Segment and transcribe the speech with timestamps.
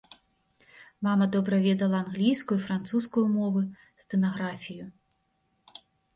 [1.07, 3.61] Мама добра ведала англійскую і французскую мовы,
[4.07, 4.85] стэнаграфію.